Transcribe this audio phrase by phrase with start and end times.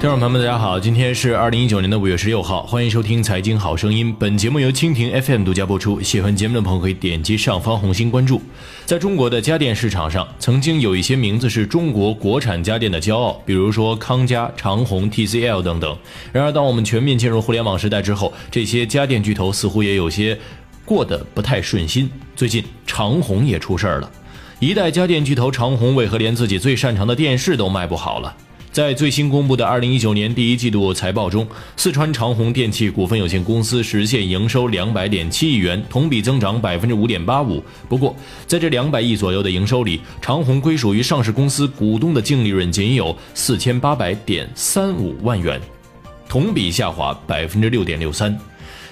[0.00, 4.14] 听众朋友们，大家好，今天是二零一九年的五月十六号，欢迎收听《财经好声音》。
[4.16, 6.00] 本节目由蜻蜓 FM 独家播出。
[6.00, 8.40] 喜欢节目的朋友可以点击上方红心关注。
[8.86, 15.98] 在中国的家电市场上，曾经有一些名字是中国国产家电的骄傲，比如说康佳、长虹、TCL 等等。
[16.32, 20.38] 然而，当我们全面进入互联网时代之后，这些家电巨头似乎也有些
[20.84, 22.08] 过得不太顺心。
[22.36, 24.08] 最近，长虹也出事儿了。
[24.60, 28.32] 一代家电巨头长虹为何连自己最擅长的电视都卖不好了？
[28.78, 31.44] 在最新公布的二零一九年第一季度财报中，
[31.76, 37.60] 四川长虹电器股份有限公司实现营收两百点七亿元，同比增长百分之五点八五。
[37.88, 38.14] 不过，
[38.46, 45.60] 在这两百亿左右的营收里，长虹归属于上市公司股东的净利润仅有四千八百点三五万元，
[46.28, 48.38] 同比下滑百分之六点六三。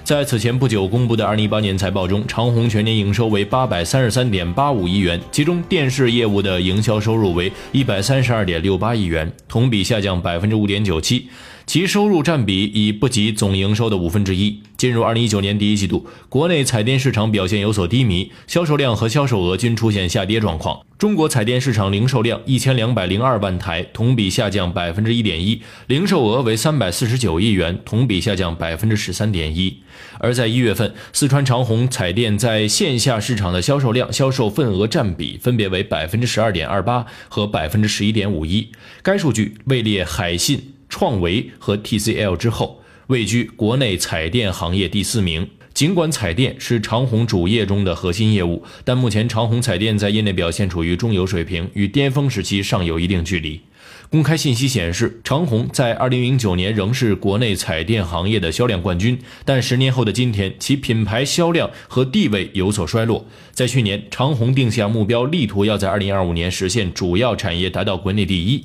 [0.07, 11.29] 在此前不久公布的二零一八年财报中，长虹全年营收为八百三十三点八五亿元，其中电视业务的营销收入为一百三十二点六八亿元，同比下降百分之五点九七。
[11.67, 14.63] 其收入占比已不及总营收的五分之一。
[14.77, 20.81] 进入二零一九年第一季度，国内彩电市场表现有所低迷，销售量和销售额均出现下跌状况。
[20.99, 29.79] 中国彩电市场零售量一千两百零二万台，同比下降百分之一点一，零售额为三百四十九亿元，同比下降百分之十三点一。
[30.21, 38.69] 而在一月份，四川长虹彩电在线下市场的销售量、销售份额占比分别为百分之十二点二八和百分之十一点五一。
[39.03, 40.76] 该数据位列海信。
[40.89, 45.49] 创维和 TCL 之后，位居国内彩电行业第四名。
[45.75, 53.61] 尽管彩电是长虹主业中的核心业务，但目前长虹彩电在业内表现处于中游水平，与巅峰时期尚有一定距离。
[54.09, 63.27] 公开信息显示，长虹在2009年仍是国内彩电行业的销量冠军，但十年后的今天，其品牌销量和地位有所衰落。
[63.53, 68.65] 在去年，长虹定下目标，力图要在2025年实现主要产业达到国内第一。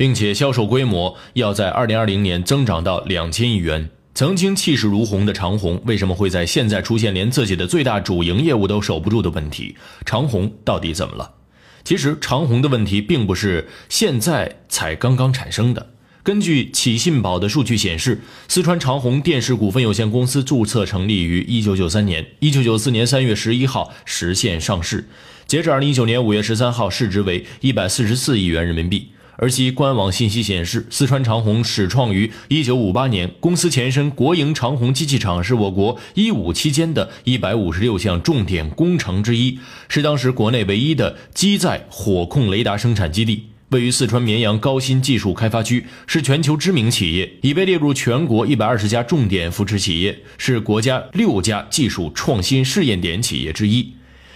[0.00, 3.90] 并且销售规模要在二零二零年增长到两千亿元。
[4.14, 9.76] 曾经气势如虹的长虹，为什么会在现在出现连自己的最大主营业务都守不住的问题？
[10.06, 11.32] 长虹到底怎么了？
[11.84, 15.90] 其实长虹的问题并不是现在才刚刚产生的。
[16.22, 25.10] 根据启信宝的数据显示，四川长虹电视股份有限公司注册成立于一九九三年，一九九四年三月十一号实现上市，
[25.46, 29.10] 截至二零一九年五月十三号，市值为一百四十四亿元人民币。
[29.42, 39.58] 而其官网信息显示，四川长虹始创于一九五八年，公司前身国营长虹机器厂是我国一五期间的一百五十六项重点工程之一，
[39.88, 53.94] 是当时国内唯一的机载火控雷达生产基地，位于四川绵阳高新技术开发区，是全球知名企业，已被列入全国一百二十家重点扶持企业，是国家六家技术创新试验点企业之一。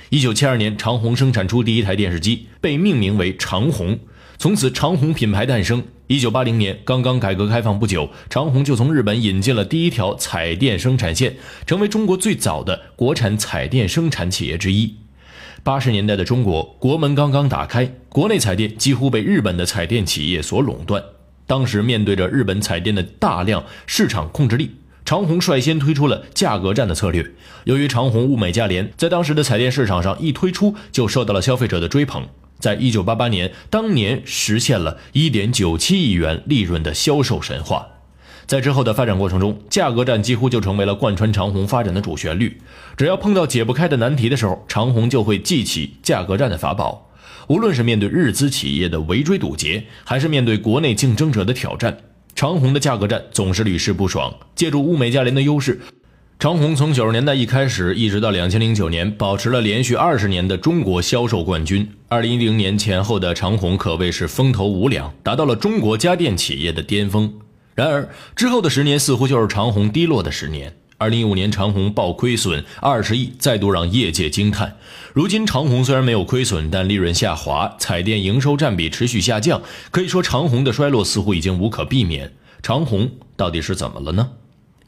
[0.08, 3.98] 一九七二年，长虹生产出第一台电视机，被命名为长虹。
[4.36, 5.82] 从此，长虹品牌诞生。
[6.06, 11.36] 一九八零年，刚刚改革开放不久，长虹就从日本引进了第一条彩电生产线，
[11.66, 14.96] 成为中国最早的国产彩电生产企业之一。
[15.62, 21.02] 八十年代的中国，国门刚刚打开，国内彩电几乎被日本的彩电企业所垄断。
[21.46, 24.72] 当时，面对着日本彩电的大量市场控制力，
[25.06, 27.24] 长虹率先推出了价格战的策略。
[27.64, 32.28] 由于长虹物美价廉，在当时的彩电市场上一推出就受到了消费者的追捧。
[32.64, 37.86] 在一九八八年，当年实现了一点九七亿元利润的销售神话。
[38.46, 42.58] 在之后的发展过程中，价格战几乎就成为了贯穿长虹发展的主旋律。
[42.96, 47.10] 只要碰到解不开的难题的时候，长虹就会记起价格战的法宝。
[47.48, 51.98] 无论是面对日资企业的围追堵截，还是面对国内竞争者的挑战，
[52.34, 54.34] 长虹的价格战总是屡试不爽。
[54.54, 55.82] 借助物美价廉的优势。
[56.38, 61.88] 长虹从九十年代一开始，一直到两千零九年，保持了连续二十年的中国销售冠军。
[62.08, 67.32] 二零一零年前后的长虹可谓是风头无两，达到了中国家电企业的巅峰。
[67.74, 70.76] 然而之后的十年似乎就是长虹低落的十年。
[70.98, 74.76] 二零一五年长虹报亏损二十亿，再度让业界惊叹。
[75.14, 82.34] 如今长虹虽然没有亏损，但利润下滑，彩电营收占比持续下降，可以说长虹的衰落似乎已经无可避免。
[82.62, 84.30] 长虹到底是怎么了呢？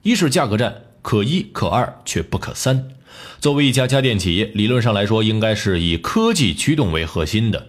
[0.02, 0.74] 一是价格战。
[1.06, 2.88] 可一可二，却不可三。
[3.38, 7.68] 作为一家家电企业，理论上来说，应该是以科技驱动为核心的。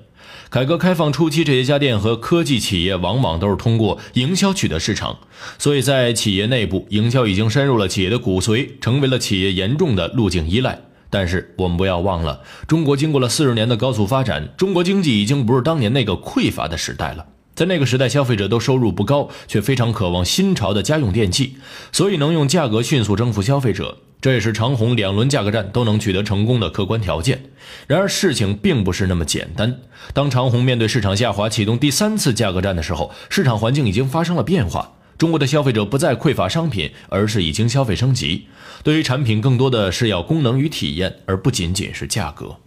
[0.49, 5.19] 改革开放初期，这些家电和科技企业往往都是通过营销取得市场，
[5.59, 10.81] 所以在企业内部，营销已经深入了企业的骨髓，成为了企业严重的路径依赖。
[11.11, 17.23] 但是我们不要忘了，中国经过了四十年的高速发展，中国经济已经不是当年那个匮乏的时代了。
[17.57, 21.57] 在那个时代，消费者都收入不高，却非常渴望新潮的家用电器，
[21.91, 27.45] 所以能用价格迅速征服消费者，这也是长虹两轮价格战都能取得成功的客观条件。
[27.87, 29.79] 然而，事情并不是那么简单。
[30.13, 34.93] 当长虹面对市场下滑，启动第三次价格战的时候，市场环境已经发生了变化。
[35.17, 38.45] 中国的消费者不再匮乏商品，而是已经消费升级。
[38.83, 42.57] 对于产品，更多的是要功能与体验，而不仅仅是价格。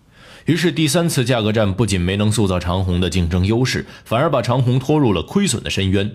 [0.47, 6.11] 于是，第三次价格战不仅没能塑造长虹的竞争优势，反而把长虹拖入了亏损的深渊。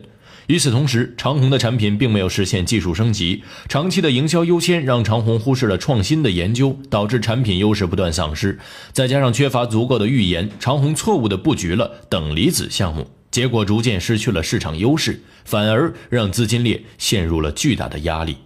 [0.48, 8.60] 与此同时，长虹的产品并没有实现技术升级，长期的营销优先让长虹忽视了创新的研究，导致产品优势不断丧失。
[8.92, 13.08] 再加上缺乏足够的预研，长虹错误的布局了等离子项目。
[13.32, 18.38] 结果逐渐失去了市场优势，反而让资金链陷入了巨大的压力。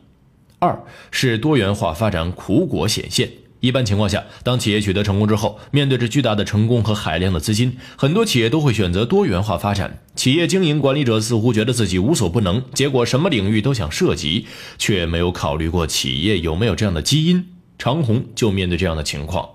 [0.60, 0.82] 二
[1.12, 3.30] 是多元化发展苦果显现。
[3.62, 10.00] 一般情况下，当企业取得成功之后，面对着巨大的成功和海量的资金，很多企业都会选择多元化发展。
[10.16, 14.48] 企业经营管理者似乎觉得自己无所不能，结果什么领域都想涉及，
[14.78, 17.46] 却没有考虑过企业有没有这样的基因。
[17.78, 19.48] 长虹就面对这样的情况。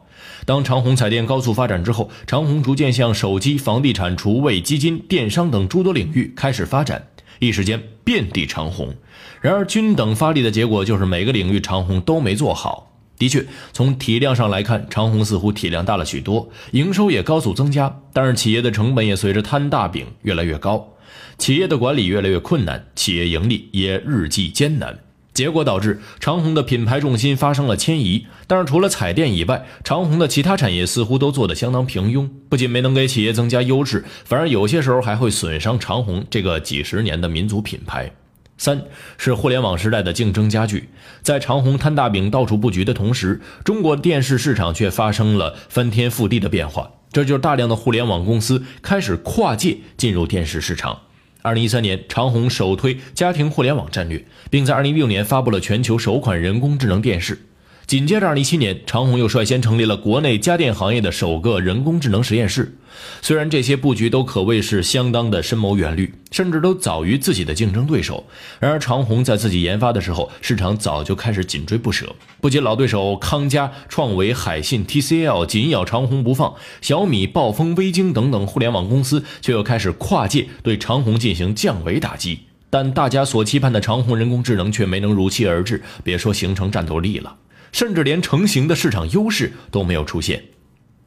[0.46, 7.08] 当长虹彩电高速发展之后，长虹逐渐向手机、房地产、厨卫、基金、电商等诸多领域开始发展，
[7.38, 8.94] 一时间遍地长虹。
[9.40, 12.93] 然而均等发力的结果就是每个领域长虹都没做好。
[13.18, 20.94] 的确，从体量上来看，长虹似乎体量大了许多，营收也高速增加，但是企业的成本也随着摊大饼越来越高，
[21.38, 24.98] 企业的管理越来越困难，企业盈利也日益艰难。
[25.32, 38.12] 结果导致长虹的品牌重心发生了迁移，但是除了彩电以外，长虹的其他产业似乎都做得相当平庸，不仅没能给企业增加优势，反而有些时候还会损伤长虹这个几十年的民族品牌。
[38.56, 38.82] 三
[39.18, 40.88] 是互联网时代的竞争加剧，
[41.22, 51.00] 在长虹摊大饼到处布局的同时，中国电视市场却发生了翻天覆地的变化，这就是大量的互联网公司开始跨界进入电视市场。
[51.42, 57.38] 二零一三年，长虹首推家庭互联网战略，并在二零一六年发布了全球首款人工智能电视。
[57.86, 62.78] 紧接着，二零一七年，长虹又率先成立了国内家电行业的首个人工智能实验室。
[63.20, 68.24] 虽然这些布局都可谓是相当的深谋远虑，甚至都早于自己的竞争对手。
[68.58, 72.10] 然而，长虹在自己研发的时候，市场早就开始紧追不舍。
[72.40, 82.40] 不仅老对手康佳、创维、海信、TCL 紧咬长虹不放，小米、暴风、微晶等等互联网公司却又开始跨界对长虹进行降维打击。
[82.70, 87.36] 但大家所期盼的长虹人工智能却没能如期而至，别说形成战斗力了。
[87.74, 90.40] 甚至连成型的市场优势都没有出现，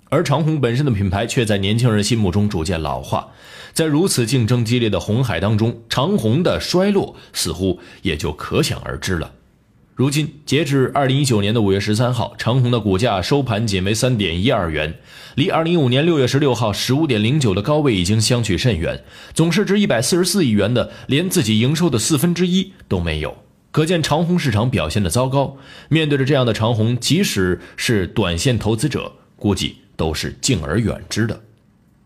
[0.09, 3.29] 而长虹本身的品牌却在年轻人心目中逐渐老化。
[3.71, 9.31] 在如此竞争激烈的红海当中，长虹的衰落似乎也就可想而知了。
[9.95, 14.93] 如今，截至二零一九年的五月十三号，长虹的股价收盘仅为三点一二元，
[15.35, 19.01] 离二零一五年六月十六号十五点零九的高位已经相去甚远。
[19.33, 23.46] 总市值一百四十四亿元的，连自己营收的四分之一都没有。
[23.77, 25.55] 可见长虹市场表现的糟糕。
[25.87, 31.39] 面对着这样的长虹，即使是短线投资者，估计都是敬而远之的。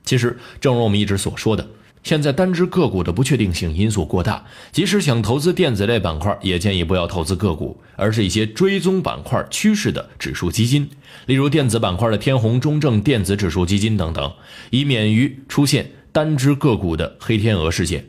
[0.03, 1.65] 其实，正如我们一直所说的，
[2.03, 10.89] 现在单只个股的不确定性因素过大，即使想投资电子类板块，也建议不要投资个股，而是一些追踪板块趋势的指数基金，
[11.25, 14.29] 例如电子板块的天弘、中证电子指数基金等等，
[14.71, 18.07] 以免于出现单只个股的黑天鹅事件。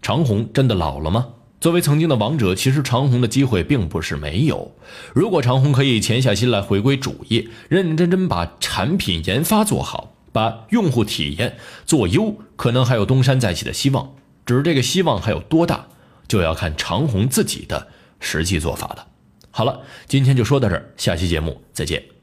[0.00, 1.26] 长虹真的老了吗？
[1.64, 4.76] 作为曾经的王者，其实长虹的机会并不是没有。
[5.14, 11.56] 如果长虹可以潜下心来回归主业，认认真真把产品研发做好，把用户体验
[11.86, 14.12] 做优，可能还有东山再起的希望。
[14.44, 15.86] 只是这个希望还有多大，
[16.28, 17.88] 就要看长虹自己的
[18.20, 19.06] 实际做法了。
[19.50, 22.13] 好了，今天就说到这儿，下期节目再见。